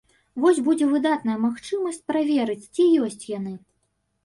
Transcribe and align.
Вось 0.45 0.61
будзе 0.67 0.87
выдатная 0.93 1.35
магчымасць 1.43 2.01
праверыць, 2.09 2.69
ці 2.75 2.89
ёсць 3.11 3.23
яны. 3.37 3.57